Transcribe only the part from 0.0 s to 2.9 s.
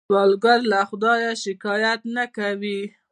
سوالګر له خدایه شکايت نه کوي